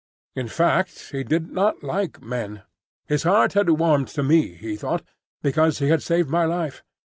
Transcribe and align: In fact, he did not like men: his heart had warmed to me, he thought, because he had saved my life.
In 0.33 0.47
fact, 0.47 1.09
he 1.11 1.23
did 1.23 1.51
not 1.51 1.83
like 1.83 2.23
men: 2.23 2.63
his 3.05 3.21
heart 3.21 3.53
had 3.53 3.69
warmed 3.69 4.07
to 4.17 4.23
me, 4.23 4.55
he 4.55 4.75
thought, 4.75 5.03
because 5.43 5.77
he 5.77 5.89
had 5.89 6.01
saved 6.01 6.27
my 6.27 6.43
life. 6.45 6.83